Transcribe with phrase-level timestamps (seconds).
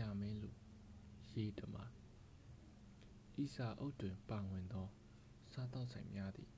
[0.00, 0.50] ရာမင်းလူ
[1.34, 1.84] ရေတမာ
[3.42, 4.88] ဤစာအုပ်တွင်ပါဝင်သော
[5.52, 6.50] စားသောက်ဆိုင်များသည်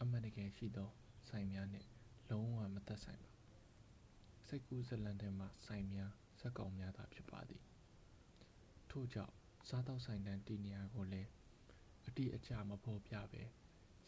[0.00, 0.90] အမှန်တကယ်ရှိသော
[1.28, 1.88] ဆိုင်များနှင့်
[2.30, 3.30] လုံးဝမသက်ဆိုင်ပါ
[4.48, 7.62] စိတ်ကူးဇာတ်လမ်းထဲမှဆိုင်များဇာတ်ကောင်များသာဖြစ်ပါသည်
[8.90, 9.34] ထို့ကြောင့်
[9.68, 11.28] စားသောက်ဆိုင်တန်းတည်နေရာကိုလည်း
[12.06, 13.42] အတိအကျမဖော်ပြဘဲ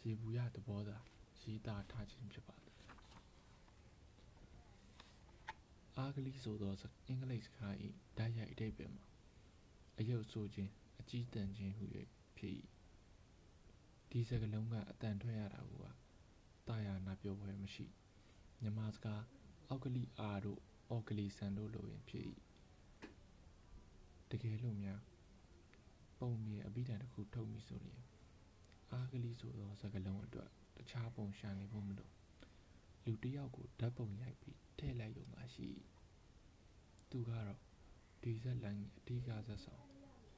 [0.04, 0.98] ယေဘုယျသဘောသာ
[1.40, 2.71] ရေးသားထားခြင်းဖြစ်ပါသည်
[5.98, 6.72] အားကလီးဆိုသော
[7.06, 7.75] အင်္ဂလိပ်စကား၏
[8.18, 9.04] တိုက်ရိုက်အဓိပ္ပါယ်မှာ
[9.99, 11.85] အရုပ်ဆိုးခြင်းအကျည်းတန်ခြင်းဟူ၍
[12.36, 12.54] ဖြစ်၏
[14.11, 15.86] ဒီစကားလုံးကအသံထွက်ရတာကိုက
[16.68, 17.86] သာယာနာပြောဖွယ်မရှိ
[18.61, 19.22] မြန်မာစကား
[19.68, 22.24] အောက်ကလိအာတို့အော်ကလီဆန်တို့လိုပင်ဖြစ်၏
[24.30, 25.00] တကယ်လို့များ
[26.18, 28.02] ပုံပြင်အဘိဓာန်တစ်ခုထုတ်မည်ဆိုလျှင်
[28.93, 30.49] အားကလီးဆိုသောစကားလုံးအတွက်
[30.80, 32.11] အခြားပုံရှာနေဖို့မလို
[33.05, 35.66] လူတစ်ယောက်ကိုဓာတ်ပုံရိုက်ပြီးထည့်လိုက်ရုံသာရှိ၏
[37.12, 37.55] သူကတော့
[38.22, 39.84] ဒီဇာတ်လမ်း၏အဓိကဇာတ်ဆောင်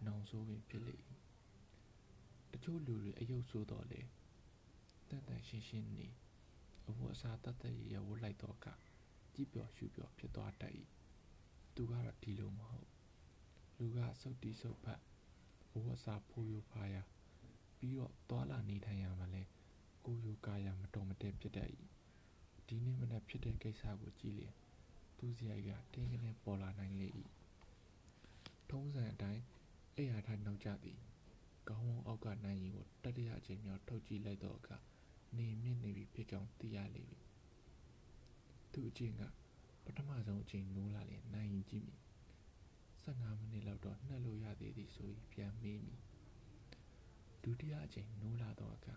[0.07, 0.97] နောင်ဆိုးပင်ဖြစ်လေ၏
[2.51, 4.09] တစ်ချို့လူတွေအရုပ်ဆိုးသော်လည်း
[5.09, 6.09] သန့်သန့်ရှင်းရှင်းနေ
[6.89, 8.75] အဝတ်အစားသက်သက်ရရဝတ်လိုက်သောအခါ
[9.35, 10.75] ကြည့်ပျော်ရွှင်ပျော်ဖြစ်သွားတတ်၏
[11.75, 12.89] သူကတော့ဒီလိုမဟုတ်
[13.79, 15.01] လူကဆုတ်တီးဆုတ်ဖက်
[15.75, 17.09] အဝတ်အစားဖိုးရိုးဖားယား
[17.79, 19.51] ပြီးတော့သွားလာနေထိုင်ရာမှာလည်း
[20.05, 21.69] ကိုယ်ရိုးကားရာမတော်မတည့်ဖြစ်တတ်၏
[22.67, 24.55] ဒီနေ့မနက်ဖြစ်တဲ့ကိစ္စကိုကြည့်လျှင်
[25.19, 27.09] သူ့စရိုက်ကကိန်းဂဏန်းပေါ်လာနိုင်လေ၏
[28.71, 29.43] ထုံးစံအတိုင်း
[29.97, 30.99] အိပ်ရာထနောက်ကျသည်
[31.69, 34.77] ခေါင်းဝုန်းအောက်ကနံရည်ကိုတတိယအကြိမ်မြောက်ထုတ်ကြည့်လိုက်သောအခါ
[35.37, 37.19] နေမြင့်နေပြီဖြစ်ကြောင်းသိရလေပြီ
[38.73, 39.23] သူ့အကျင့်က
[39.85, 42.01] ပထမဆုံးအကြိမ်နိုးလာလျှင်နံရည်ကြည့်မည်
[43.03, 46.01] ဆယ့်ငါးမိနစ်လောက်တော့နှက်လို့ရသေးသည်ဆိုပြီးပြန်မေးမည်
[47.43, 48.97] ဒုတိယအကြိမ်နိုးလာသောအခါ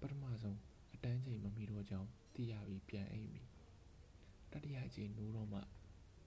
[0.00, 0.58] ပထမဆုံး
[0.94, 3.51] အတန်းချိန်မမီတော့ကြောင်းသိရပြီးပြန်အိပ်မည်
[4.52, 5.60] တတိယအကြိမ်နိုးတော့မှ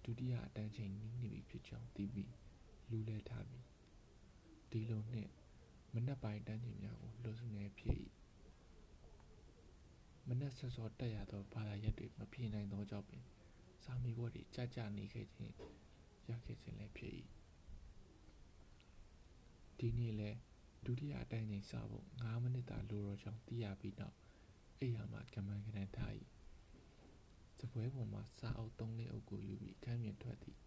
[0.03, 2.31] ဒုတိယအတန်းချိန်နီးနေပြီဖြစ်ကြောင်းသိပြီး
[2.89, 3.65] လူးလည်းထမည်
[4.71, 5.31] ဒီလိုနှင့်
[5.93, 7.99] မနက်ပိုင်းအတန်းချိန်များကိုလွန်ဆူနယ်ဖြည့်၏
[10.27, 13.23] မနက်စောစောတက်ရသောဘာသာရပ်တွေမဖြေနိုင်သောကြောင့်ပင်
[13.83, 15.53] စာမေးပွဲတွေကျကျနေခဲ့ခြင်း
[16.29, 17.13] ရခဲ့ခြင်းလည်းဖြစ်၏
[19.79, 20.37] ဒီနေ့လည်း
[20.85, 24.15] ဒုတိယအတန်းချိန်စဖို့ငါးမိနစ်သာလိုတော့ကြောင်းသိရပြီးနောက်
[24.79, 25.99] အိပ်ယာမှကမန်းကတန်းထ၏
[27.57, 30.57] စားပွဲပေါ်မှစာအုပ်သုံးလေးအုပ်ကိုယူပြီးအခန်းပြင်ထွက်သည်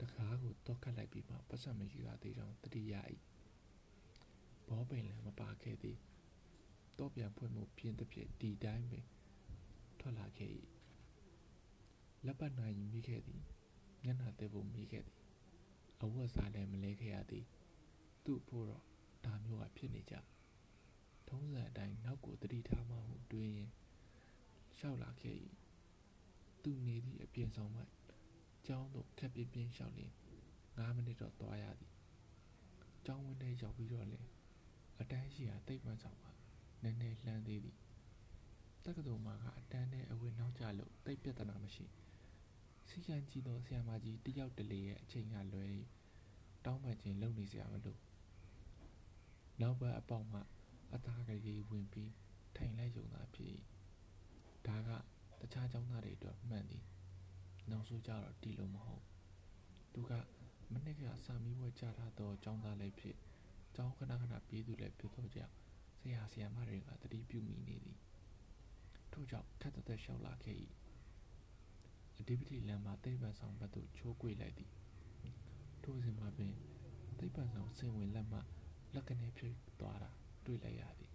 [0.00, 2.94] တံခါးကိုသော့ခတ်လိုက်ပြီးမှပိုက်ဆံမယူရသေးကြောင်းသတိရ၏
[4.68, 5.98] ဘောပင်လည်းမပါခဲ့သေး
[6.98, 9.04] သော့ပြန်ဖွင့်ဖို့ပြင်သဖြင့်ဒီအတိုင်းပင်
[10.00, 10.52] ထွက်လာခဲ့၏
[12.26, 13.42] လက်ပတ်နာရီမိခဲ့သည်
[14.02, 15.18] မျက်နှာသစ်ဖို့မေးခဲ့သည်
[16.02, 17.46] အဝတ်အစားလည်းမလဲခဲ့ရသေး
[18.24, 18.82] သူ့အဖို့တော့
[19.24, 20.14] ဒါမျိုးကဖြစ်နေကျ
[21.28, 23.72] ထုံးစံအတိုင်းနောက်ကိုသတိထားမှဟုတွေးရင်း
[24.78, 25.36] လျှောက်လာခဲ့၏
[26.62, 27.82] သူနေသည့်အပြင်ဆောင်မှ
[28.66, 30.12] ကျောင်းသို့ခပ်ပြင်းပြင်းလျှောက်လျှင်
[30.76, 31.92] ငါးမိနစ်တော့သွားရသည်
[33.04, 34.26] ကျောင်းဝင်းထဲရောက်ပြီးတော့လည်း
[35.00, 36.24] အတန်းရှိရာသိပ္ပံဆောင်က
[36.82, 37.76] နည်းနည်းလှမ်းသေးသည်
[38.84, 41.84] တက္ကသိုလ်မှာကအတန်းထဲအဝင်နောက်ကျလို့သိပ်ပြဿနာမရှိ
[42.88, 45.64] စည်းကမ်းကြီးသောဆရာမကြီးတစ်ယောက်တလေရဲ့အချိန်ကလွဲ၍
[46.64, 47.96] တောင်းပန်ခြင်းလုပ်နေစရာမလို
[49.60, 50.40] နောက်ဘက်အပေါက်မှ
[50.94, 52.12] အသားကလေးဝင်ပြီး
[52.56, 53.50] ထိုင်လိုက်ရုံသာဖြစ်၏
[54.66, 54.90] ဒါက
[55.44, 56.84] အခြားကျောင်းသားတွေအတွက်မှန်သည်
[57.70, 59.04] နောင်ဆိုးကျတော့ဒီလိုမဟုတ်
[59.92, 60.12] သူက
[60.72, 63.16] မနှစ်ကစာမေးပွဲကျထားသောကျောင်းသားလည်းဖြစ်
[63.74, 65.54] ကျောင်းခဏခဏပြေးသူလည်းဖြစ်သောကြောင့်
[65.98, 67.98] ဆရာဆရာမတွေကသတိပြုမိနေသည်
[69.12, 70.56] ထို့ကြောင့်ခပ်သက်သက်လျှောက်လာခဲ့၏
[72.18, 74.70] အဓိပတိလမ်းမှသိပ္ပံဆောင်ဘက်သို့ချိုးကွေ့လိုက်သည်
[75.82, 76.54] ထိုစဉ်မှာပင်
[77.18, 78.38] သိပ္ပံဆောင်စင်ဝင်လက်မှ
[78.94, 80.10] လက္ခဏားဖြစ်သွားတာ
[80.46, 81.12] တွေ့လိုက်ရသည်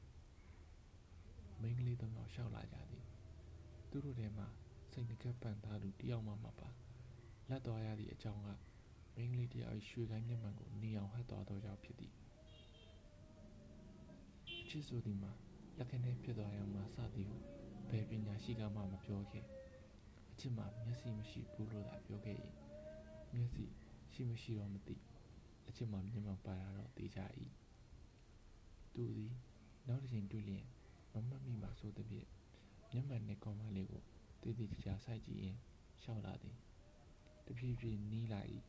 [1.61, 3.05] မိန်းကလေးသုံးယောက်လျှောက်လာကြသည်
[3.95, 4.47] သူတို့ထဲမှာ
[4.91, 6.69] ဆိတ်နခတ်ပံသားလူတစ်ယောက်မှမပါ
[7.49, 8.47] လပ်သွားရသည့်အကြောင်းက
[9.15, 12.13] မိန်းကလေးတစ်ယောက်၏ရွှေကိုင်းမျက်မှန်ကိုနီအောင်ဟပ်သွားသောကြောင့်ဖြစ်သည်
[14.63, 15.31] အချစ်ဆိုသည်မှာ
[15.77, 17.37] လက္ခဏားဖြစ်သွားရန်မှစသည်ဟု
[17.89, 19.45] ဘယ်ပညာရှိကမှမပြောခဲ့
[20.31, 22.37] အချစ်မှာမျက်စိမရှိဘူးလို့သာပြောခဲ့၏
[23.33, 23.65] မျက်စိ
[24.13, 24.95] ရှိမရှိတော့မသိ
[25.67, 27.25] အချစ်မှာမျက်မှန်ပါတာတော့သေချာ၏
[28.93, 29.33] သူသည်
[29.87, 30.65] နောက်တစ်ကြိမ်တွေ့လျှင်
[31.13, 32.29] မမှတ်မိမှာစိုးသဖြင့်
[32.93, 34.01] မျက်မှန်နှင့်ခေါင်းမလေးကို
[34.41, 35.59] သေသေချာချာစိုက်ကြည့်ရင်း
[36.01, 36.55] လျှောက်လာသည်
[37.45, 38.41] တဖြည်းဖြည်းနီးလာ၏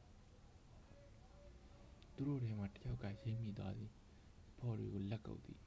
[2.14, 3.90] သူတို့ထဲမှတစ်ယောက်ကရိပ်မိသွားသည်
[4.50, 5.60] အဖော်တွေကိုလက်ကုပ်သည်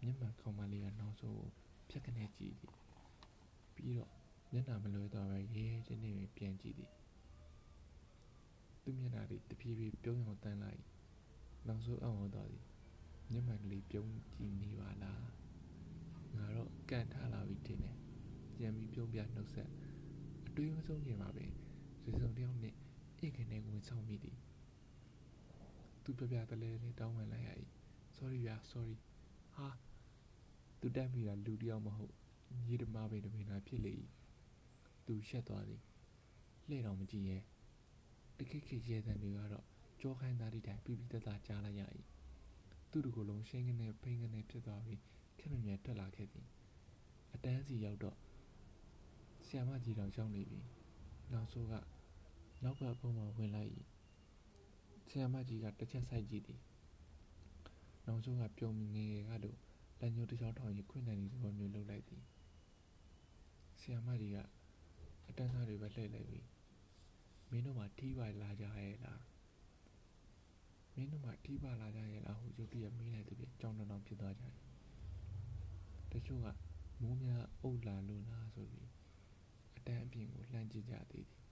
[0.00, 1.50] မျက်မှန်ခေါင်းမလေးကနောက်ဆုံးကို
[1.90, 2.74] ဖျတ်ခနဲကြည့်သည်
[3.74, 4.10] ပြီးတော့
[4.52, 6.90] မျက်နှာမလွှဲသွားဘဲရဲရဲရင့်ရင့်ပင်ပြန်ကြည့်သည်
[8.82, 10.70] သူ့မျက်နှာသည်တဖြည်းဖြည်းပြုံးယောင်သန်းလာ၏
[11.66, 12.64] နောင်ဆိုးအံ့ဩသွားသည်
[13.30, 15.43] မျက်မှန်ကလေးပြုံးကြည့်နေပါလား
[16.36, 17.96] ငါတော့ကံထလာပြီထင်တယ်
[18.56, 19.70] ပြန်ပြီးပြုံးပြနှုတ်ဆက်
[20.46, 21.50] အတွေးမဆုံးခင်မှာပင်
[22.04, 22.76] တစ်စုံတစ်ယောက်နှင့်
[23.16, 24.36] အအိမ်ကနေဝင်ဆောင်မိသည်
[26.02, 27.48] သူပြပြတလဲလဲတောင်းပန်လိုက်ရ၏။
[28.16, 28.96] sorry ဗျာ sorry
[29.54, 29.68] ဟာ
[30.80, 32.14] သူတက်မိတာလူတစ်ယောက်မဟုတ်
[32.66, 33.94] ညီဓမ္မပင်တပင်သာဖြစ်လေ၏
[35.06, 35.82] သူရှက်သွားသည်
[36.68, 37.38] လှည့်တော်မကြည့်ရဲ
[38.38, 39.66] တခိခိရဲတံတွေကတော့
[40.00, 41.82] ကြောခိုင်းသားသည့်တိုင်ပြပြတသားကြားလိုက်ရ၏
[42.90, 45.00] သူ့တကူလုံးရှင်းကနေဖိန်ကနေဖြစ်သွားပြီး
[45.38, 46.46] ခက်မမြဲထွက်လာခဲ့သည်
[47.34, 48.16] အတန်းစီရောက်တော့
[49.46, 50.60] ဆီယမကြီးတော်ရောက်နေပြီ
[51.32, 51.74] နောက်ဆိုးက
[52.62, 53.70] နောက်ကဘုံမှာဝင်လိုက်၏
[55.08, 56.60] ဆီယမကြီးကတစ်ချက်ဆိုင်ကြည့်သည်
[58.06, 59.58] နောက်ဆိုးကပြုံးငယ်ငယ်ကလို့
[60.00, 62.22] လက်ညှိုးတစ်ချောင်းထောင်ရင်ခွင့်နိုင်သဘောမျိုးလှုပ်လိုက်သည်
[63.78, 64.38] ဆီယမကြီးက
[65.28, 66.40] အတန်းသားတွေပဲလှည့်လိုက်ပြီ
[67.50, 69.22] မင်းတို့မှထီးပါလာကြရဲ့လား
[70.94, 74.73] မင်းတို့မှထီးပါလာကြရဲ့လားဟုရုတ်တရက်မေးလိုက်သူပြကြောင်တောင်ဖြစ်သွားကြ၏တ
[76.26, 76.48] ချို့က
[77.02, 78.90] မိုးများအုပ်လာလို့လားဆိုပြီး
[79.76, 81.44] အတန်းအပြင်ကိုလှမ်းကြည့်ကြသေးသည်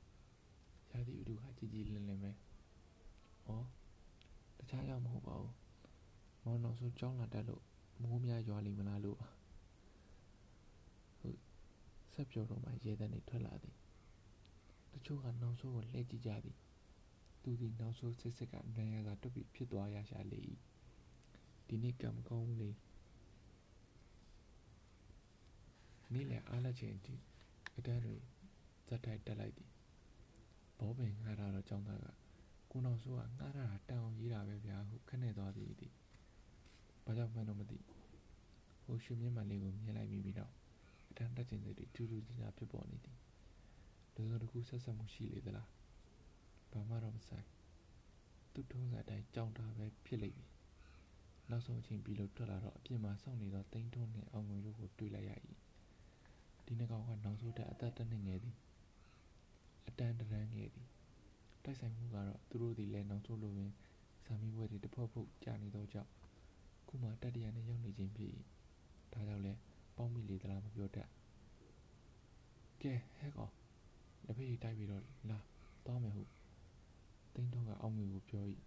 [0.93, 3.59] ရာသီဥတုကကြည်ကြည်လင်လင်ပဲဩ
[4.59, 5.55] တခြားကြောင့်မဟုတ်ပါဘူး
[6.45, 7.63] မောင်တော်ဆိုကြောင်းလာတတ်လို့
[8.03, 9.19] မိုးများရွာလိမ့်မလားလို့
[11.21, 11.39] ဟုတ်
[12.13, 13.77] ဆက်ပြောတော့မှရဲတဲ့နေထွက်လာသည်
[14.93, 16.57] တချို့ကနောက်ဆိုးကိုလှည့်ကြည့်ကြသည်
[17.43, 20.41] သူသည်နောက်ဆိုးစစ်စစ်ကနိုင်ရသာတွတ်ပြီးဖြစ်သွားရရှာလေ၏
[21.69, 22.71] ဒီနေ့ကံမကောင်းဘူးလေ
[26.15, 27.15] နေ့လယ်အားလက်ချိန်အထိ
[27.79, 28.17] အတန်းတွေ
[28.87, 29.71] ဇက်တိုက်တက်လိုက်သည်
[30.79, 32.07] ဘောပင်ငှားထားတော့ចောင်းသားက
[32.71, 35.93] ကိုနောက်ဆိုးကငှားထားတာတန်အောင်ရေးတာပဲဗျာဟုခနဲ့သွားသည်သည်
[37.05, 37.79] ဘာကြောင့်မှန်းတော့မသိ
[38.85, 40.53] ဟိုရွှေမြင့်မှန်လေးကိုမြင်လိုက်မိပြီးတော့
[41.11, 43.19] အတန်းတက်ခြင်းတွေထူးထူးခြားခြားဖြစ်ပေါ်နေသည်
[44.15, 45.69] လူစုံတစ်ခုဆက်ဆက်မှုရှိလေသလား
[46.73, 47.47] ဘာမှတော့မဆိုင်
[48.53, 50.51] သူ့ထုံးစံအတိုင်းကြောင်တာပဲဖြစ်လိမ့်မည်
[51.51, 55.33] နောက်ဆုံးအချိန်ပြီးလို့ထွက်လာတော့အပြင်မှာစောင့်နေသောတိန်းထွန်းနှင့်အောင်ငွေတို့ကိုတွေ့လိုက်ရ၏
[56.67, 58.57] ဒီနှကောင်ကနောက်ဆုံးတက်အသက်တစ်နှစ်ငယ်သည်
[59.89, 60.89] အတန်းတရန်းငယ်သည်
[61.65, 63.71] တိုက်ဆိုင်မှုကတော့သူတို့သည်လည်းနောက်ဆုံးလိုပင်
[64.25, 66.11] ဇာမီဘွဲတွေတဖုတ်ဖုတ်ကြာနေသောကြောင့်
[66.89, 68.31] ခုမှတတရနဲ့ရောက်နေခြင်းဖြစ်၏
[69.13, 69.53] ဒါကြောင့်လဲ
[69.97, 71.09] ပေါင်းမိလေသလားမပြောတတ်
[72.83, 73.53] ကဲဟဲ့ကောင်
[74.27, 75.39] လက်ဖေးတိုက်ပြီးတော့လာ
[75.87, 76.23] တောင်းမယ်ဟု
[77.35, 78.45] တင်းတော့ကအောင်းငွေကိုပြော၏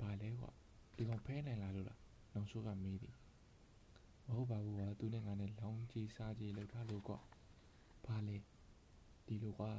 [0.00, 0.50] ဘာလဲကွာ
[0.96, 2.00] ဒီကောင်ဖဲနိုင်လားလို့လား
[2.34, 3.14] နောင်ဆိုးကမေးသည်
[4.26, 7.18] မဟုတ်ပါဘူးကွာသူနဲ့ငါနဲ့လောင်းကြီးစားကြီးလောက်ထားလို့ကွာ
[8.04, 8.36] ဘာလဲ
[9.26, 9.72] ဒီလိုကွာ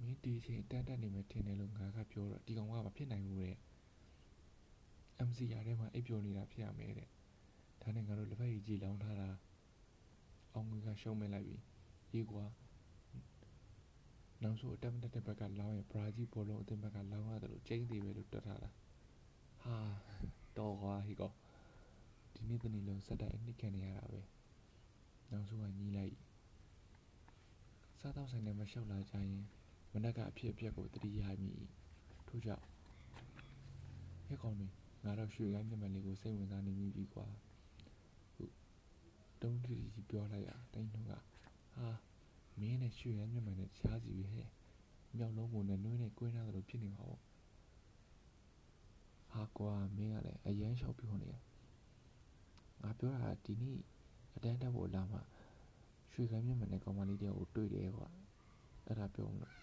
[0.00, 3.56] မင်းဒီချိန်တန်းတက်နေမယ်ထင်တယ်လို့ငါကပြောတော့ဒီကောင်ကမဖြစ်နိုင်ဘူးတဲ့
[5.28, 7.08] MC ရထဲမှာအိပ်ပျော်နေတာဖြစ်ရမယ်တဲ့
[7.82, 9.28] ဒါနဲ့ငါတို့လက်ဖက်ရည်ကြီးလောင်းထားတာ
[10.52, 11.56] အောင်ငွေကရှုံးမဲ့လိုက်ပြီ
[12.12, 12.44] အေးကွာ
[14.42, 18.70] နောက်ဆိုအတက်မတက်တဲ့ဘက်ကလောင်းရင်ဘရာဇီးဘောလုံးအသင်းဘက်ကလောင်းရတယ်လို့ကျင်းသေးပဲလို့တွက်ထားတာ
[19.62, 19.76] ဟာ
[20.56, 21.32] တော်ကွာဟေကော
[22.38, 24.20] ဒီနေ့တနေ့လုံးစက်တိုင်အနှစ်ခံနေရတာပဲ
[25.30, 26.14] နောက်ဆိုကညီးလိုက်
[28.00, 29.42] စားတော့ဆိုင်ထဲမှာရှောက်လာကြရင်
[29.92, 31.52] မနက်ကအဖြစ်အပျက်ကိုတတိယမိ
[32.28, 32.64] ထို့ကြောင့်
[34.26, 34.68] ဟဲ့ကောင်တွေ
[35.04, 37.26] ငါတော့ရွှေကိုင်းမျက်မှန်လေးကိုစိတ်ဝင်စားနေပြီကွာ
[38.34, 38.54] ဟုတ်
[39.42, 41.12] တုံးတီတီပြောလိုက်ရတိုင်းတော့က
[41.74, 41.88] ဟာ
[42.60, 44.48] မင်းနဲ့ရွှေကိုင်းမျက်မှန်နဲ့ရှားစီပြီဟဲ့
[45.16, 47.22] မြောက်လုံးပုံနဲ့နှွေးနဲ့ကွင်းထားသလိုဖြစ်နေမှာပေါ့
[49.32, 51.34] ဟာကွာမင်းကလည်းအရန်လျှောက်ပြောနေရ
[52.82, 53.78] ငါပြောတာဒီနေ့
[54.36, 55.18] အတန်းတက်ဖို့လာမှ
[56.12, 58.08] ရွှေကိုင်းမျက်မှန်နဲ့ကောင်မလေးတယောက်ကိုတွေ့တယ်ကွာ
[58.86, 59.54] အဲ့ဒါပြောမလို့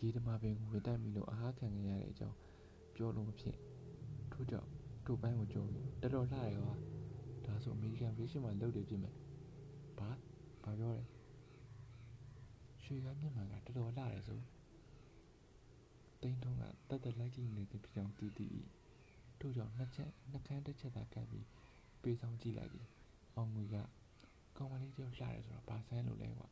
[0.00, 2.36] ရေဓမာပင်ကိုဝင်တိုက်မိလို့အားခံခဲ့ရတဲ့အကြောင်း
[2.94, 3.56] ပြောလို့မဖြစ်
[4.32, 4.68] ထို့ကြောင့်
[5.04, 6.74] ထို့ပိုင်းကိုကြုံပြီးတော်တော်လှရဲကွာ
[7.44, 9.14] ဒါဆိုအမေရိကန်ဗီရှင်မှာလုပ်တယ်ပြင်မယ်
[9.98, 10.10] ဘာ
[10.64, 11.04] ဘာပြောလဲ
[12.82, 14.40] ရွှေကမျက်မှန်ကတော်တော်လှရဲဆို
[16.22, 18.48] တိန်းထုံးကတက်တက်လိုက်ကြည့်နေတဲ့ပြောင်တီတီ
[19.40, 21.46] ထို့ကြောင့်နှစ်ချက်နှစ်ခမ်းတစ်ချက်သာကပ်ပြီး
[22.02, 22.86] ပေးဆောင်ကြည့်လိုက်သည်
[23.36, 23.76] အောင်ငွေက
[24.56, 26.48] ကောင်မလေးတယောက်လှရဲဆိုတော့ဘာဆန်းလို့လဲကွာ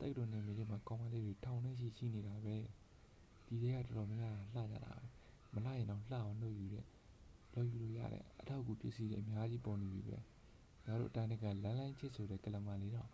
[0.00, 2.56] တိုက်တော်နေမိလေးမှာကောင်မလေးတွေထောင်နေရှိရှိနေတာပဲ
[3.46, 5.06] ဒီတွေကတော်တော်များများလှကြတာပဲ
[5.54, 6.84] မလှရင်တော့လှအောင်လုပ်ယူတဲ့
[7.54, 10.18] လုပ်ယူလို့ရတဲ့အထောက်အကူပစ္စည်းတွေအများကြီးပေါ်နေပြီပဲ
[10.86, 13.08] ငါတို့အတိုင်းကလမ်းလိုင်းချစ်ဆိုတဲ့ကလမလေးတော့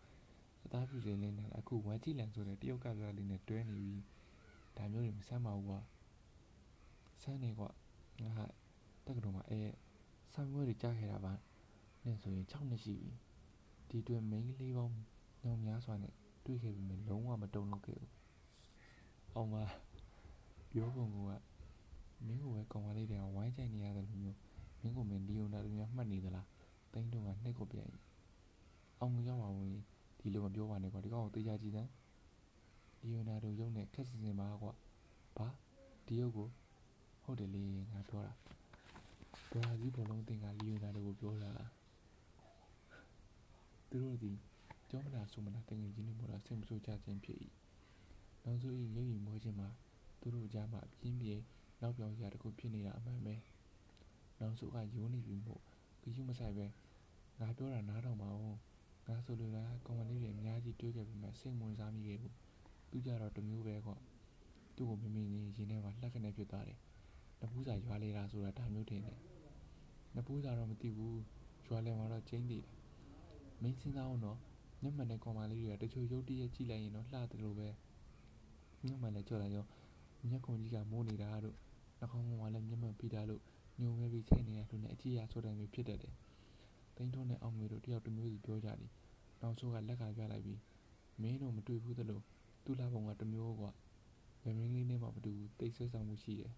[0.64, 3.96] အသားဖြူစင်လေးနဲ့အခုဝမ်ကြည့်လန်ဆိုတဲ့တရုတ်ကစားလေးနဲ့တွဲနေပြီ
[4.76, 5.80] ဒါမျိုးတွေမဆမ်းပါဘူးကွာ
[7.22, 7.70] ဆမ်းနေကွာ
[8.22, 8.46] ငါ
[9.06, 9.60] တက္ကသိုလ်မှာအဲ
[10.32, 11.32] ဆောင်းဝဲတွေကြားခဲ့တာပါ
[12.04, 13.10] နဲ့ဆိုရင်6နှစ်ရှိပြီ
[13.88, 14.94] ဒီတွင်မိန်းကလေးပေါင်း
[15.44, 18.12] ညောင်များစွာနဲ့တွေ့ခဲ့ပြီးမြင်လုံးဝမတုံ့လို့ခဲ့ဘူး
[19.34, 19.64] အောင်ပါ
[20.72, 21.18] ပြောပုံက
[22.26, 24.38] မင်းကိုပဲကောင်မလေးတွေကဝိုင်းချိုင်နေရတယ်လို့မျိုး
[24.82, 26.46] မင်းကိုမင်းလီယိုနာတို့များမှတ်နေသလား
[26.92, 27.88] တိန်းတုံကနှိတ်ကိုပြန်
[29.00, 29.74] အောင်ငရောက်ပါဝင်
[30.18, 31.90] ဒီလိုမပြောပါနဲ့ကွာဒီကောင်ကိုတေးချကြည့်စမ်း
[33.00, 34.72] လီယိုနာတို့ရုပ်နဲ့ခက်စင်စင်ပါကွာ
[35.36, 35.48] ဘာ
[36.06, 36.48] ဒီရုပ်ကို
[37.22, 38.32] ဟုတ်တယ်လေငါပြောတာ
[39.50, 41.64] ဘရာဇီးဘောလုံးတင်ကလီယိုနာတို့ကိုပြောတာ
[43.90, 44.32] သူတို့ဒီ
[44.90, 47.38] ကျောမနာဆိုမနာတငယ်ချင်းတွေပေါ်လာစိတ်မဆိုးကြခြင်းဖြစ်၏
[48.44, 49.68] နောက်ဆုံး၏ရုပ်ရည်မွေးခြင်းမှာ
[50.20, 51.34] သူသူတို့ကြားမှာပြင်းပြေ
[51.80, 53.34] နောက်ပြောင်စရာတခုဖြစ်နေတာအမှန်ပဲ
[54.40, 55.60] နောက်စုကယိုးနေပြီမို့
[56.02, 56.66] ဂယုမဆိုင်ပဲ
[57.40, 58.42] ငါပြောတာနားထောင်ပါဦး
[59.06, 62.34] ငါဆိုလိုတာကောင်မလေးတွေအများကြီးတွေးခဲ့ပေမဲ့စိတ်ဝင်စားမိခဲ့ဘူး
[62.90, 63.92] သူကြတော့တမျိုးပဲကွ
[64.76, 66.78] သူ့ကိုမမင်းကြီးရင်ထဲမှာလှက်ကနေဖြစ်သွားတယ်
[67.40, 69.16] နဖူးစာရွာလေတာဆိုတာဒါမျိုးထင်တယ်
[70.16, 71.20] နဖူးစာတော့မသိဘူး
[71.66, 72.74] ရွာလေမှာတော့ကျင်းသေးတယ်
[73.62, 74.38] မင်းစဉ်းစားအောင်တော့
[74.82, 77.68] မျက်မှန်တဲ့ကောင်မလေးတွေကတချို့ရုပ်တရက်ကြည့်လိုက်ရင်တော့လှတယ်လို့ပဲ
[78.84, 79.66] မျက်မှန်လည်းကြော်လိုက်ရော
[80.28, 81.56] မျက်ခုံကြီးကမိုးနေတာတို့
[81.98, 83.42] နှာခေါင်းပေါ်မှာလည်းမျက်မှန်ဖိထားလို့
[83.80, 86.14] ညုံမဲပြီးချိန်နေတဲ့လူနဲ့အကြည့်ရဆိုတဲ့မျိုးဖြစ်တတ်တယ်
[86.96, 88.90] တိန်းထွန်းနဲ့အောင်ငွေတို့တယောက်တစ်မျိုးစီပြောကြတယ်
[89.40, 90.60] နောက်ဆိုးကလက်ကပြလိုက်ပြီး
[91.22, 92.20] မင်းတို့မတွေ့ဘူးသလို
[92.64, 93.70] သူ့လာပုံကတစ်မျိုးကွာ
[94.42, 96.52] ဗမင်းလေးနဲ့မှမတူဘူးတိတ်ဆွဲဆောင်မှုရှိတယ်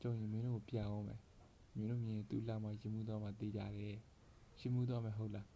[0.00, 1.20] ကြုံရင်မင်းတို့ကိုပြအောင်မယ်
[1.76, 3.96] မင်းတို့မြင်သူ့လာမှရင်မှုတော့မှတေးကြတယ်
[4.58, 5.46] ရှင်မှုတော့မယ်ဟုတ်လား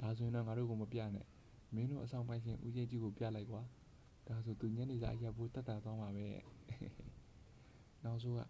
[0.00, 1.26] ဒါဆိုရင်တော့ငါတို့ကိုမပြနဲ့
[1.74, 3.62] မင်းတို့အဆောင်ပိုင်ရှင်ဦးကျင်းကြီးကိုပြလိုက်ကွာ
[4.28, 6.26] ဒါဆိုသူညနေစာရပ်ဖို့တတ်တာသွားမှာပဲ
[8.04, 8.40] နောက်ဆိုးက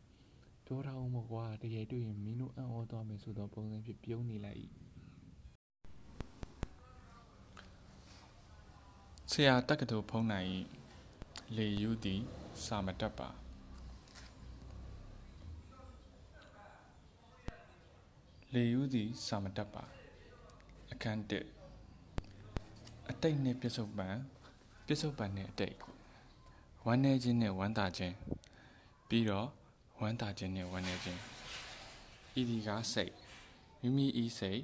[0.66, 4.66] ပြောထားအောင်မကွာတကယ်တွေ့ရင်မင်းတို့အံ့ဩသွားမယ်ဆိုတော့ပုံစံဖြစ်ပြုံးနေလိုက်
[9.32, 10.52] ဆရာတက္ကသိုလ်ဖုံးနိုင်
[11.56, 12.20] လေယူသည်
[12.64, 13.28] စာမတက်ပါ
[18.56, 19.84] လေယူသည်စာမတက်ပါ
[20.92, 21.20] အခန်း
[21.96, 24.08] 1အတိတ်နဲ့ပြစ္ဆုတ်ပံ
[24.86, 25.76] ပြစ္ဆုတ်ပံနဲ့အတိတ်
[26.86, 28.14] ဝမ်းနေခြင်းနဲ့ဝမ်းသာခြင်း
[29.08, 29.48] ပြီးတော့
[30.00, 31.20] ဝမ်းသာခြင်းနဲ့ဝမ်းနေခြင်း
[32.40, 33.12] ဤဒီကားစိတ်
[33.80, 34.62] မိမိဤစိတ်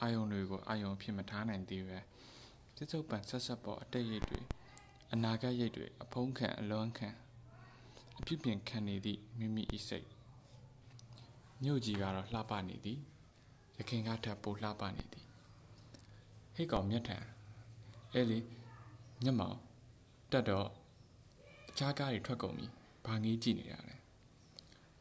[0.00, 1.98] အာယုံတွေကိုအာယုံဖြစ်မထားနိုင်သေးပဲ
[2.74, 4.40] ပြစ္ဆုတ်ပံဆက်ဆက်ပေါ်အတိတ်ရိတ်တွေ
[5.12, 7.08] အနာဂတ်ရိတ်တွေအဖုံးခံအလွန်ခံ
[8.18, 10.17] အပြုပြင်ခံနေသည့်မိမိဤစိတ်
[11.62, 12.98] မြို့ကြီးကတော့လှပနေသည်
[13.76, 15.26] ရခင်ကထပ်ပိုလှပနေသည်
[16.54, 17.18] ဟိတ်ကောင်မျက်ထံ
[18.12, 18.38] အဲလေ
[19.24, 19.56] ညမောင်
[20.32, 20.68] တက်တော့
[21.70, 22.66] အခြားကားတွေထွက်ကုန်ပြီ
[23.06, 23.96] ဘာငေးကြည့်နေရလဲ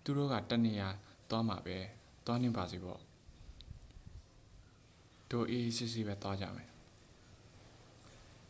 [0.03, 0.81] သူတို့ကတနေရ
[1.29, 1.77] သွားမှာပဲ
[2.25, 3.01] သွားနေပါစီပေါ့
[5.31, 6.69] တို့အေးအေးဆေးဆေးပဲသွားကြမယ်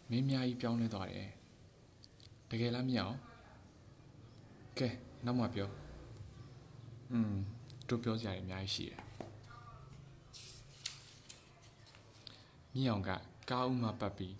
[0.09, 1.29] မင်းများကြီးပြောင်းလဲသွားတယ်
[2.49, 3.15] တကယ်လားမရအောင်
[4.79, 4.89] ကဲ
[5.25, 5.69] နောက်မှပြော
[7.13, 7.35] อืม
[7.87, 9.01] တို့ပြောစရာတွေအများကြီးရှိတယ်
[12.73, 13.09] မြင့်အောင်က
[13.49, 14.35] ကားဥမှပတ်ပြီး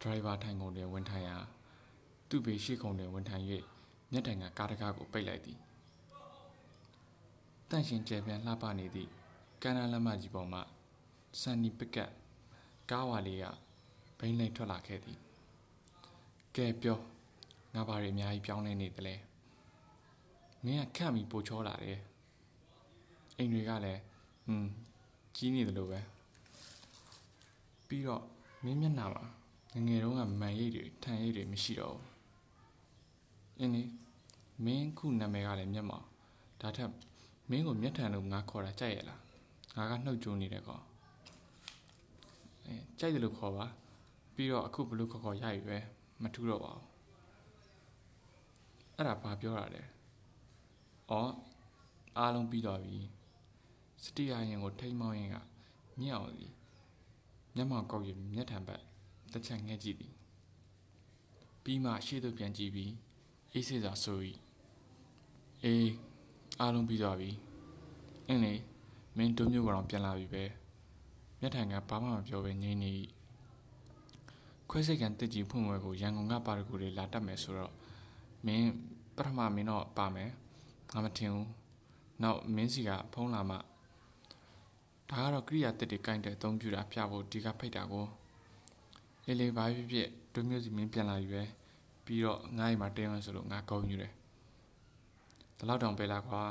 [0.00, 1.36] ဒရိုင်ဘာထိုင်ကုန်တယ်ဝင်ထိုင်ရာ
[2.28, 3.44] သူ့ဘေးရှိကုန်တယ်ဝင်ထိုင်၍
[4.10, 5.58] မျက်တိုင်ကကားတကားကိုပိတ်လိုက်သည်
[7.70, 9.10] တန့်ရှင်ကျယ်ပြန်လှပနေသည့်
[9.62, 10.60] ကမ်းနားလမ်းမကြီးပေါ်မှ
[11.40, 12.10] ဆန်နီပကတ်
[12.90, 13.44] ကားဝါလေးက
[14.18, 15.18] ဘိန်းလိမ်ထွက်လာခဲ့သည်
[16.56, 16.98] ကဲပြော
[17.74, 19.14] ငါဘာတွေအများကြီးပြောင်းလဲနေသလဲ
[20.64, 21.98] မင်းကခန့်ပြီးပိုချောလာတယ်
[23.36, 24.00] အိမ်တွေကလည်း
[24.46, 24.70] ဟွန်း
[25.36, 26.00] ကြီးနေတယ်လို့ပဲ
[27.86, 28.22] ပြီးတော့
[28.64, 29.24] မင်းမျက်နှာမှာ
[29.74, 32.08] ငငယ်တုန်းကမန်ရိပ်တွေထန်ရိပ်တွေမရှိတော့ဘူး
[33.58, 33.82] အင်းဒီ
[34.64, 36.04] မင်းခုနာမည်ကလည်းမျက်မှောင်
[36.60, 36.90] ဒါထက်
[37.50, 39.20] မင်းကိုမျက်ထန်လို့ငါခေါ်တာကြိုက်ရလား
[39.76, 40.80] ငါကနှုတ်ကြိုးနေတယ်ကော
[42.64, 43.66] အဲကြိုက်တယ်လို့ခေါ်ပါ
[44.34, 45.78] ပြီးတော့အခုဘလို့ခေါ်ခေါ်ရပြီပဲ
[46.22, 46.84] မထူးတော့ပါဘူး
[48.96, 51.12] အဲ့ဒါဘာပြောတာလဲဩ
[52.18, 52.98] အားလုံးပြီးတော့ပြီ
[54.02, 55.36] စတိယရင်ကိုထိမ့်မောင်းရင်က
[56.00, 56.48] မြင့်အောင်စီ
[57.54, 58.82] မျက်မှောင်ကောက်ရမျက်ထံဘက်
[59.32, 60.12] တစ်ချက်ငှက်ကြည့်သည်
[61.62, 62.92] ပြီးမှရှေ့သို့ပြန်ကြည့်ပြီး
[63.52, 64.18] အေးစေစွာဆို၏
[65.64, 65.90] အေး
[66.60, 67.30] အားလုံးပြီးသွားပြီ
[68.26, 68.54] အင်းလေ
[69.16, 70.44] မင်းတို့မျိုးကတော့ပြန်လာပြီပဲ
[71.40, 72.90] မျက်ထံကဘာမှမပြောဘဲငြိမ်နေ၏
[74.70, 77.72] ခွဲစိတ်ကန်တစ်ကြီးဖွင့်ဝဲကိုရန်ကုန်ကပါရဂူတွေလာတတ်မယ်ဆိုတော့
[78.46, 78.70] မင်း
[79.16, 80.30] ပထမမင်းတော့ပါမယ်
[80.92, 81.48] ငါမထင်ဘူး
[82.22, 83.56] နောက်မင်းစီကဖုံးလာမှ
[85.10, 88.06] ဒါကတော့ကိရိယာတစ်တွေကင်တဲ့အသုံးပြုတာပြဖို့ဒီကဖိတ်တာကို
[89.26, 91.42] လေလေဘာဖြစ်ဖြစ်ဒုမျိုးစီမင်းပြန်လာပြီပဲ
[92.04, 94.12] ပြီးတော့ငါ့အိမ်မှာတင်းမယ်ဆိုလို့ငါကောင်းယူတယ်
[95.56, 96.42] ဒီလောက်တောင်ပဲလားကွာ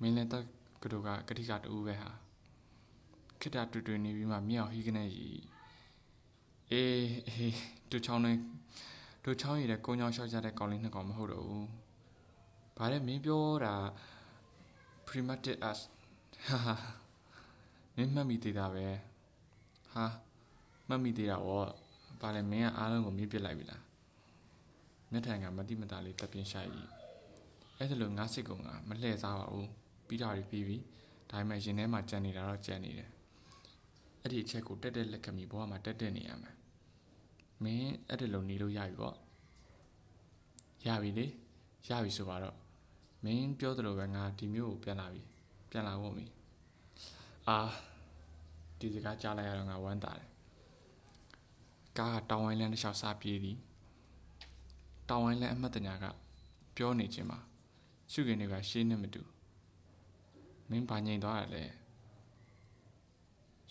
[0.00, 0.44] မင်းလည်းတက်
[0.82, 2.10] ကတူကကတိကတူပဲဟာ
[3.40, 5.42] ခိတာတူတူနေပြီးမှမြောက်ဟီးကနေကြီး
[6.70, 7.56] အေးအေး
[7.90, 8.32] တူချောင်းနေ
[9.24, 11.68] တူချောင်းရည်တဲ့ကုန်းချောင်းရှောက်ကြတဲ့ကောင်လေးနှစ်ကောင်မဟုတ်တော့ဘူး
[12.76, 13.74] ဘာလဲမင်းပြောတာ
[15.06, 15.78] primitive as
[16.46, 17.05] ဟာဟာ
[17.96, 18.86] မင်းမှတ်မိသေးတာပဲ
[19.92, 20.04] ဟာ
[20.88, 21.62] မှတ်မိသေးတာဗော
[22.20, 23.82] ဘာလဲမင်းကအားလုံးကိုမြစ်ပစ်လိုက်ပြီလား
[25.10, 26.88] မျက်ထံကမတိမတာလေးတပ်ပြင်းရှာရည်
[27.78, 29.68] အဲ့ဒါလိုငါစိတ်ကငါမလှည့်စားပါဘူး
[30.06, 30.76] ပြီးတာပြီးပြီ
[31.30, 33.10] ဒါပေမဲ့ရင်ထဲမှာကြံနေတာတော့ကြံနေတယ်
[34.20, 36.52] အဲ့ဒီအချက်ကိုတက်တက်လက်ကမိဘဝမှာတက်တက်နေရမှာ
[37.62, 39.16] မင်းအဲ့ဒါလိုနေလို့ရပြီပေါ့
[40.86, 41.26] ရပြီလေ
[41.88, 42.56] ရပြီဆိုပါတော့
[43.24, 45.22] မင်းပြောသလိုပဲငါဒီမျိုးကိုပြန်လာပြီ
[45.70, 46.26] ပြန်လာဖို့မီ
[47.48, 47.58] အာ
[48.78, 50.28] ဒီစကားကြားလိုက်ရတော့ငါဝမ်းသာတယ်
[51.98, 53.58] ကားကတောင်ဝိုင်းလမ်းတစ်လျှောက်စပြေးသည်
[55.08, 56.04] တောင်ဝိုင်းလမ်းအမှတ်တညာက
[56.76, 57.38] ပြောနေခြင်းမှာ
[58.12, 59.22] ရှုခင်တွေကရှေးနဲ့မတူ
[60.70, 61.62] မင်းဘာငြိမ်သွားရလဲ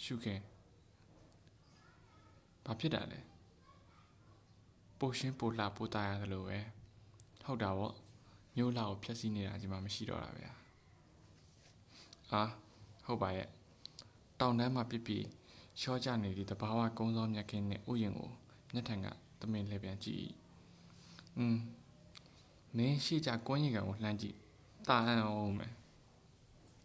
[0.04, 0.40] ရှုခင်
[2.66, 3.20] ဘာဖြစ်တာလဲ
[5.00, 6.58] ပိုရှင်းပိုလာပိုတာရသလိုပဲ
[7.44, 7.92] ဟုတ်တာဗော
[8.56, 10.52] မျိုးလာကိုဖျက်ဆီးနေတာဒီမှာမရှိတော့တာဗျာ
[12.32, 12.44] အာ
[13.06, 13.55] ဟုတ်ပါရဲ့
[14.46, 15.26] တောင်တန်းမှာပြစ်ပြီး
[15.82, 18.30] ရှော့ကြနေသည့်တဘာဝကုန်းစောမြက်ခင်းနဲ့ဥယျင်ကို
[18.74, 19.08] မျက်ထံက
[19.40, 20.26] သမင်လှည့်ပြန်ကြည့်
[21.38, 21.58] อืม
[22.78, 24.36] မင်းရှိကြကွန်းရီကံကိုလှမ်းကြည့်
[24.88, 25.74] တာအံ့အောင်မယ်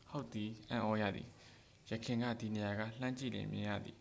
[0.08, 1.28] ဟုတ်သည်အံ့ဩရသည်
[1.90, 3.96] ရခင်ကဒီနေရာကလှမ်းကြည့်ရင်မြင်ရသည်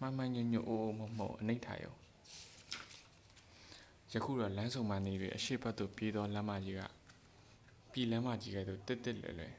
[0.00, 1.94] မမှန်ညွညွအိုးအိုးမမောအနိဋ္ဌာယုံ
[4.12, 6.82] ယခုတော့လမ်းဆုံမှနေပြီးအရှိတ်ဘက်သို့ပြေးသောလမ်းမကြီးက
[7.92, 9.54] ပြည်လမ်းမကြီးကဲ့သို့တစ်တစ်လွယ်လွယ်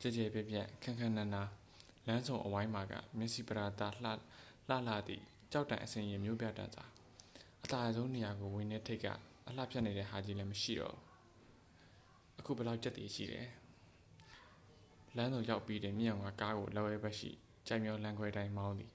[0.00, 1.42] ကြဲကြဲပြက်ပြက်ခန်းခန်းနာနာ
[2.06, 4.08] လမ်းဆုံအဝိုင်းမှာကမျက်စိပရာတာလှ
[4.68, 5.22] လှလှသည့်
[5.52, 6.84] ကြောက်တန်အစင်ရင်မျိုးပြတတ်တာ
[7.64, 9.06] အသာဆုံးနေရာကိုဝင်နေထိတ်က
[9.48, 10.96] အလှဖြတ်နေတဲ့ဟာကြီးလည်းမရှိတော့
[12.38, 13.48] အခုဘယ်လောက်ကြက်တည်ရှိတယ်
[15.16, 17.30] လမ်းတော်ရောက်ပြီးတဲ့မြောင်ကကားကိုလော်ရဲဘက်ရှိ
[17.66, 18.92] ကြိုင်မြောလမ်းခွဲတိုင်းမောင်းသည်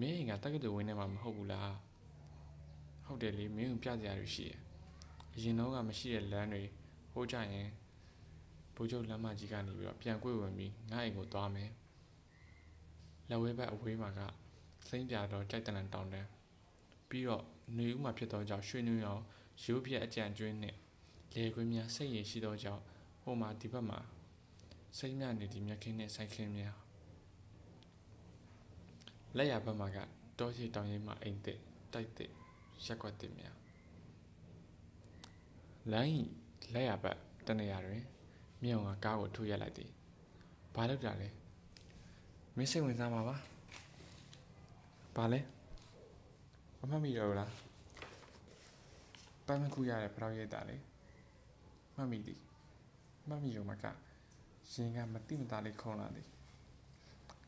[0.00, 1.74] မင်းကတက္ကသိုလ်ဝင်နေမှာမဟုတ်ဘူးလား
[3.04, 4.58] ဟုတ်တယ်လေမင်းကိုပြစရာတွေရှိတယ်
[5.34, 6.62] အရင်တော့ကမရှိတဲ့လမ်းတွေ
[7.12, 7.68] ဟိုးကြရင်
[8.76, 11.70] ဘိုးချုပ်လမ်းမကြီးကနေပြီးတော့ပြန်ကွေ့ဝင်ပြီးငါ့အိမ်ကိုသွားမယ်
[13.28, 14.20] လက်ဝဲဘက်အဝေးမှာက
[14.88, 16.28] စိမ့်ပြတော့ကြိုက်တလန်တောင်းတန်း
[17.08, 17.44] ပြီးတော့
[17.78, 19.22] နေဦးမှာဖြစ်သောကြောင့်ရွှေနူးရောင်
[19.64, 20.76] ရိုးပြက်အကြံကျွင်းနဲ့
[21.34, 22.82] လေခွေးများစိတ်ရည်ရှိသောကြောင့်
[23.22, 23.98] ဟိုမှာဒီဘက်မှာ
[24.98, 26.76] စိတ်မြနေဒီမြက်ခင်းနဲ့ဆိုင်ခင်းများ
[29.36, 29.98] လက်ရဘက်မှာက
[30.38, 31.58] တောရှိတောင်ရင်မှာအိမ်တစ်
[31.92, 32.30] တိုက်တစ်
[32.84, 33.56] ရက်ွက်တစ်များ
[35.92, 36.24] လိုင်း
[36.74, 38.02] လက်ရဘက်တနေရာတွင်
[38.66, 39.90] မြေုံကကားကိုထိုးရက်လိုက်သည်
[40.74, 41.28] ဘာလုပ်တာလဲ
[42.56, 43.36] မင်းစိတ်ဝင်စားမှာပါ
[45.16, 45.40] ဘာလဲ
[46.78, 47.52] မမှတ်မိတော့ဘူးလား
[49.46, 50.76] ပန်းမခုရတဲ့ဖရောက်ရိတ်တာလေ
[51.96, 52.40] မှတ်မိသည်
[53.28, 53.84] မှတ်မိရုံမှာက
[54.72, 56.28] ရင်ကမတိမသားလေးခုံလာသည်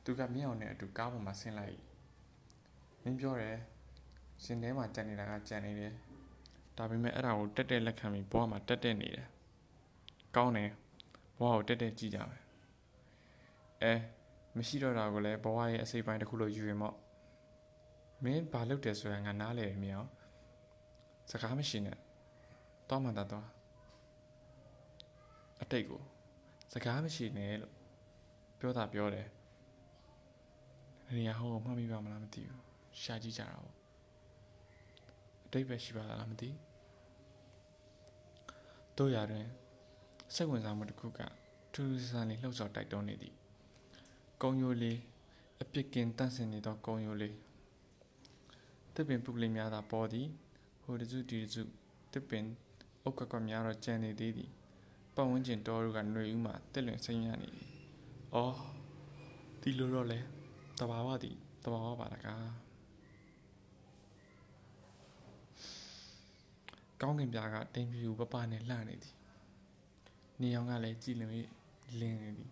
[0.05, 1.79] သူကမြင်းအောင်နဲ့အတူကားပေါ်မှာဆင်းလိုက်
[3.03, 3.57] မင်းပြောတယ်
[4.43, 5.93] ရှင်ထဲမှာကြံနေတာကကြံနေတယ်
[6.77, 9.27] ဒါပေမဲ့အဲ့ဒါကိုတက်တက်လက်ခံပြီးဘဝမှာတက်တက်နေတယ်
[10.37, 10.71] ကောင်းတယ်
[11.39, 12.43] ဘဝကိုတက်တက်ကြည့်ကြမယ်
[13.83, 13.93] အဲ
[14.57, 16.97] မရှိတော့တာကိုလည်းဘဝရဲ့အစိပ်ပိုင်းတစ်ခုလို့ယူရင်မော့
[18.25, 20.11] မင်းဘာလုပ်တယ်ဆိုတာငါနားလေမြင်အောင်
[21.31, 21.99] စကားမရှိနဲ့
[22.89, 23.47] တော့မှတော့
[25.63, 26.03] အတိတ်ကို
[26.73, 27.75] စကားမရှိနဲ့လို့
[28.59, 29.29] ပြောတာပြောတယ်
[31.17, 32.63] နေရာဟောမှတ်မိပါမလားမသိဘူး
[33.03, 33.77] ရှာကြည့်ကြတာပေါ့
[35.47, 36.51] အတိတ်ပဲရှိပါလားမသိ
[38.97, 39.47] တို့ရတွင်
[40.35, 41.21] စိတ်ဝင်စားမှုတစ်ခုက
[41.73, 43.35] ထူးထူးဆန်းလေးလှုပ်ဆော်တိုက်တွန်းနေသည်
[44.43, 44.99] ကုံယိုလေး
[45.63, 47.37] အပြစ်ကင်တန့်စင်နေသောကုံယိုလေး
[48.95, 50.27] တစ်ပင်ပုကလေးများသာပေါ်သည်
[50.83, 51.63] ဟိုတစုဒီတစု
[52.13, 52.45] တစ်ပင်
[53.03, 54.51] အုတ်ကကွက်များတော့ကျန်နေသေးသည်
[55.15, 57.69] ပတ်ဝန်းကျင်တော်တို့ကຫນွေဦးမှတက်လွင်စိမ့်ရနေသည်
[58.35, 58.57] အော်
[59.61, 60.19] ဒီလိုတော့လဲ
[60.79, 62.51] တဘာဝသည်တဘာဝပါလားကား
[67.01, 69.18] ကောင်းကင်ပြားကတိမ်ပြူပပနဲ့လှနေသည်
[70.41, 71.31] နေအောင်ကလည်းကြည်လင်၍
[72.01, 72.51] လင်းနေသည်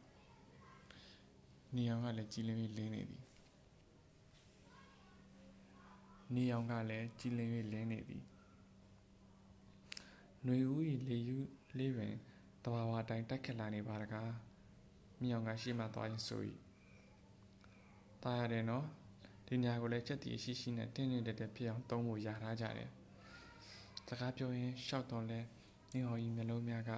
[1.74, 3.22] နေအောင်ကလည်းကြည်လင်၍လင်းနေသည်
[6.34, 8.22] နေအောင်ကလည်းကြည်လင်၍လင်းနေသည်
[10.44, 11.38] ຫນွေဦး၏လေယူ
[11.78, 12.14] လေးပင်
[12.62, 14.30] တဘာဝတိုင်းတက်ခက်လာနေပါတကား
[15.22, 16.42] မြောင်ကရှိမှသွားရင်ဆို၏
[18.22, 18.84] တားရတယ်နော်
[19.46, 22.90] ဒီညာကိုလည်းချက်တီအရှိရှိနဲ့တင်းတင်းတက်တက်ဖြစ်အောင်သုံးဖို့ရထားကြတယ်
[24.08, 25.40] စကားပြောရင်ရှောက်တော့လဲ
[25.92, 26.90] နေဟော်ဤမျိုးလုံးများက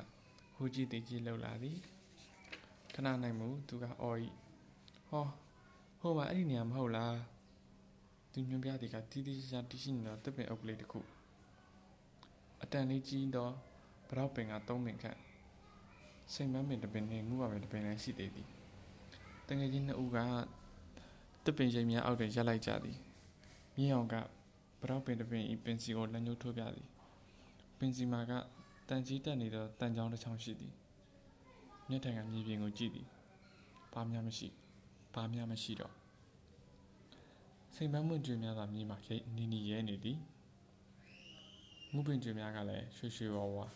[0.61, 1.77] ဟူကြည့်တည်ကြည့်လောက်လာသည်
[2.95, 4.29] ခဏနိုင်မှုသူကအော်ဤ
[5.09, 5.27] ဟော
[6.01, 7.17] ဟိုမှာအဲ့ဒီနေရာမဟုတ်လား
[8.33, 11.01] သူညွန်ပြသည်ကတီးတီးရှာတီးရှိနေတော့တစ်ပင်အုပ်ကလေးတစ်ခု
[12.63, 13.53] အတန်လေးကြီးတော့
[14.09, 15.19] ဘရောက်ပင်ကသုံးပင်ခန့်
[16.33, 18.49] စိမ်မန်းပင်တစ်ပင်နဲ့ငူပါပင်တစ်ပင်လည်းရှိသေးသည်
[19.49, 20.19] တငယ်ချင်းနှစ်ဦးက
[21.45, 22.99] တစ်ပင်ရိမ်များအောက်တွင်ရပ်လိုက်ကြသည်
[23.77, 24.15] မြင်းအောင်က
[24.81, 26.89] ဘရောက်ပင်တစ်ပင်ဤပင်စီကိုလက်ညှိုးထိုးပြသည်
[27.79, 28.33] ပင်စီမာက
[28.89, 30.75] တန်ကြီးတက်နေသောတန်ချောင်းတစ်ချောင်းရှိသည်
[31.89, 33.07] မျက်ထံကမြေပြင်ကိုကြည့်သည်
[33.93, 34.49] ဘာမှမရှိ
[35.15, 35.95] ဘာမှမရှိတော့
[37.75, 40.19] စိမ်ပန်းမွင့်ကျွေများသာမြေမှာရိတ်နီနီရဲနေသည်
[41.93, 43.67] မူပင်ကျွေများကလည်းရွှေရွှေဝါဝါ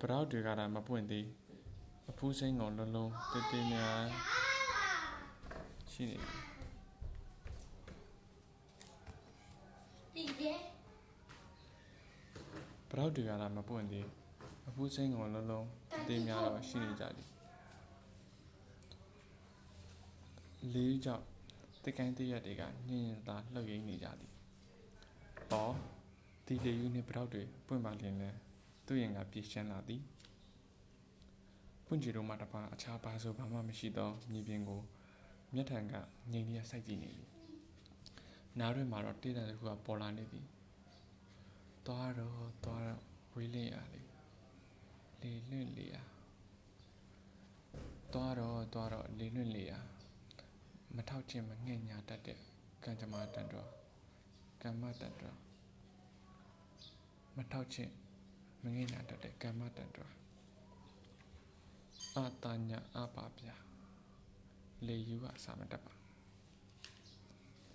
[0.00, 1.26] ပရောက်တွေကတော့မပွင့်သေး
[2.10, 4.04] အဖူးစိမ်းကောင်လုံးလုံးတေးတေးများ
[5.92, 6.44] ရှိနေတယ်
[10.14, 10.52] ဒီလေ
[12.94, 14.06] ဘရောက်တွေကတော့မပွင့်သေး
[14.68, 15.66] အဖူးစိမ်းကောင်လုံးလုံး
[16.08, 17.30] တေးများတော့ရှိနေကြသည်
[20.72, 21.24] လေးကြောင့်
[21.84, 24.32] တကိုင်းတရက်တွေကညင်ညင်သာလှုပ်ရင်းနေကြသည်။
[25.52, 25.74] အော်
[26.46, 28.30] ဒီလေယူနှင့်ပတောက်တွေပွင့်ပါလျင်လဲ
[28.86, 30.02] သူ့ရင်ကပြေရှင်းလာသည်
[31.86, 34.80] ပွင့်ကြည်တို့မှတပါအခြားပါဆိုဘာမှမရှိသောမြေပြင်ကို
[35.54, 35.94] မျက်ထံက
[36.32, 37.30] ငြိမ်လျက်စိုက်ကြည့်နေသည်
[38.58, 40.46] နားတွင်မှာတော့တေးတံတစ်ခုကပေါ်လာနေသည်
[41.86, 43.02] သွားတော့သွားတော့
[43.34, 44.02] ဝေးလင်းရလေ
[45.22, 45.96] လေလွင့်လေရ
[48.12, 49.72] သွားတော့သွားတော့လေလွင့်လေရ
[50.94, 52.38] မထောက်ခြင်းမငဲ့ညာတတ်တဲ့
[52.84, 53.70] ကံကြမ္မာတန်တော်
[54.62, 55.38] ကမ္မတန်တော်
[57.36, 57.92] မထောက်ခြင်း
[58.62, 60.12] မငဲ့ညာတတ်တဲ့ကမ္မတန်တော်
[62.16, 63.48] အာတညာအပါပြ
[64.86, 65.93] လေယူကစာမတတ်ပါ